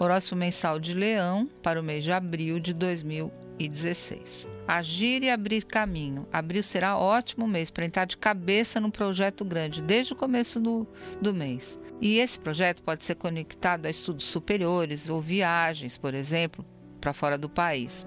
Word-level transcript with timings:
Horóscopo 0.00 0.36
mensal 0.36 0.80
de 0.80 0.94
Leão 0.94 1.46
para 1.62 1.78
o 1.78 1.82
mês 1.82 2.02
de 2.02 2.10
abril 2.10 2.58
de 2.58 2.72
2016. 2.72 4.48
Agir 4.66 5.22
e 5.22 5.28
abrir 5.28 5.62
caminho. 5.66 6.26
Abril 6.32 6.62
será 6.62 6.96
ótimo 6.96 7.46
mês 7.46 7.70
para 7.70 7.84
entrar 7.84 8.06
de 8.06 8.16
cabeça 8.16 8.80
num 8.80 8.90
projeto 8.90 9.44
grande, 9.44 9.82
desde 9.82 10.14
o 10.14 10.16
começo 10.16 10.58
do, 10.58 10.88
do 11.20 11.34
mês. 11.34 11.78
E 12.00 12.16
esse 12.16 12.40
projeto 12.40 12.82
pode 12.82 13.04
ser 13.04 13.16
conectado 13.16 13.84
a 13.84 13.90
estudos 13.90 14.24
superiores 14.24 15.10
ou 15.10 15.20
viagens, 15.20 15.98
por 15.98 16.14
exemplo, 16.14 16.64
para 16.98 17.12
fora 17.12 17.36
do 17.36 17.50
país, 17.50 18.06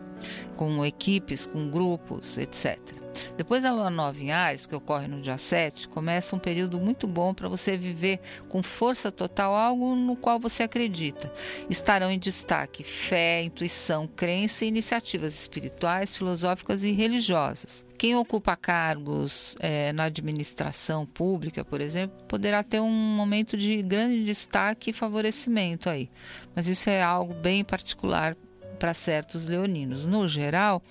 com 0.57 0.83
equipes, 0.83 1.45
com 1.45 1.69
grupos, 1.69 2.39
etc. 2.39 3.02
Depois 3.37 3.63
da 3.63 3.71
lua 3.71 3.89
nova 3.89 4.19
em 4.21 4.31
Ares, 4.31 4.65
que 4.65 4.75
ocorre 4.75 5.07
no 5.07 5.21
dia 5.21 5.37
7, 5.37 5.87
começa 5.87 6.35
um 6.35 6.39
período 6.39 6.79
muito 6.79 7.07
bom 7.07 7.33
para 7.33 7.49
você 7.49 7.77
viver 7.77 8.19
com 8.49 8.61
força 8.61 9.11
total 9.11 9.55
algo 9.55 9.95
no 9.95 10.15
qual 10.15 10.39
você 10.39 10.63
acredita. 10.63 11.31
Estarão 11.69 12.11
em 12.11 12.19
destaque 12.19 12.83
fé, 12.83 13.43
intuição, 13.43 14.07
crença 14.07 14.65
e 14.65 14.67
iniciativas 14.67 15.33
espirituais, 15.33 16.15
filosóficas 16.15 16.83
e 16.83 16.91
religiosas. 16.91 17.85
Quem 17.97 18.15
ocupa 18.15 18.55
cargos 18.57 19.55
é, 19.59 19.93
na 19.93 20.05
administração 20.05 21.05
pública, 21.05 21.63
por 21.63 21.79
exemplo, 21.79 22.21
poderá 22.27 22.61
ter 22.61 22.81
um 22.81 22.89
momento 22.89 23.55
de 23.55 23.81
grande 23.81 24.25
destaque 24.25 24.89
e 24.89 24.93
favorecimento 24.93 25.89
aí. 25.89 26.09
Mas 26.55 26.67
isso 26.67 26.89
é 26.89 27.01
algo 27.01 27.33
bem 27.33 27.63
particular 27.63 28.35
para 28.83 28.93
certos 28.93 29.47
leoninos. 29.47 30.03
No 30.03 30.27
geral, 30.27 30.83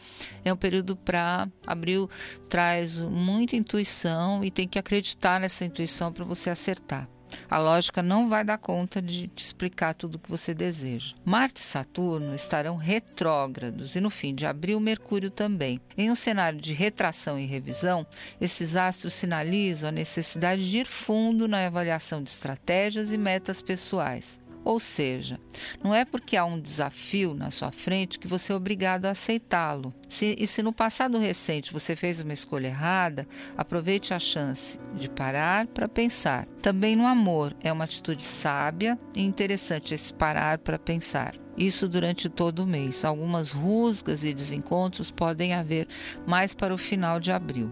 é 0.43 0.51
um 0.51 0.57
período 0.57 0.97
para 0.97 1.47
abril 1.67 2.09
traz 2.49 2.99
muita 3.03 3.55
intuição 3.55 4.43
e 4.43 4.51
tem 4.51 4.67
que 4.67 4.79
acreditar 4.79 5.39
nessa 5.39 5.67
intuição 5.67 6.11
para 6.11 6.25
você 6.25 6.49
acertar. 6.49 7.07
A 7.51 7.59
lógica 7.59 8.03
não 8.03 8.31
vai 8.31 8.45
dar 8.45 8.57
conta 8.57 9.03
de 9.03 9.27
te 9.27 9.45
explicar 9.45 9.93
tudo 9.93 10.15
o 10.15 10.19
que 10.19 10.31
você 10.31 10.55
deseja. 10.55 11.15
Marte 11.23 11.59
e 11.59 11.65
Saturno 11.65 12.35
estarão 12.35 12.77
retrógrados 12.77 13.95
e 13.95 14.01
no 14.01 14.09
fim 14.09 14.35
de 14.35 14.47
abril, 14.47 14.81
Mercúrio 14.81 15.31
também. 15.31 15.79
Em 15.95 16.11
um 16.11 16.15
cenário 16.15 16.59
de 16.59 16.73
retração 16.73 17.39
e 17.39 17.45
revisão, 17.45 18.07
esses 18.41 18.75
astros 18.75 19.13
sinalizam 19.13 19.91
a 19.91 19.93
necessidade 19.93 20.71
de 20.71 20.79
ir 20.79 20.87
fundo 20.87 21.47
na 21.47 21.67
avaliação 21.67 22.23
de 22.23 22.31
estratégias 22.31 23.13
e 23.13 23.19
metas 23.19 23.61
pessoais. 23.61 24.41
Ou 24.65 24.79
seja, 24.79 25.41
não 25.83 25.95
é 25.95 26.05
porque 26.05 26.37
há 26.37 26.45
um 26.45 26.61
desafio 26.61 27.35
na 27.35 27.51
sua 27.51 27.73
frente 27.73 28.19
que 28.19 28.29
você 28.29 28.53
é 28.53 28.57
obrigado 28.57 29.07
a 29.07 29.11
aceitá-lo. 29.11 29.93
Se, 30.09 30.37
e 30.39 30.47
se 30.47 30.63
no 30.63 30.73
passado 30.73 31.19
recente 31.19 31.73
você 31.73 31.97
fez 31.97 32.21
uma 32.21 32.33
escolha 32.33 32.69
errada, 32.69 33.27
aproveite 33.57 34.15
a 34.15 34.19
chance 34.19 34.79
de 34.95 35.09
parar 35.09 35.67
para 35.67 35.89
pensar. 35.89 36.47
Também 36.63 36.95
no 36.95 37.07
amor 37.07 37.57
é 37.61 37.73
uma 37.73 37.85
atitude 37.85 38.23
sábia 38.23 38.99
e 39.15 39.23
interessante 39.23 39.95
esse 39.95 40.15
parar 40.15 40.59
para 40.59 40.79
pensar. 40.79 41.35
Isso 41.57 41.89
durante 41.89 42.29
todo 42.29 42.61
o 42.61 42.67
mês. 42.67 43.05
Algumas 43.05 43.51
rusgas 43.51 44.25
e 44.25 44.33
desencontros 44.33 45.11
podem 45.11 45.55
haver 45.55 45.87
mais 46.27 46.55
para 46.55 46.75
o 46.75 46.79
final 46.79 47.21
de 47.21 47.31
abril. 47.31 47.71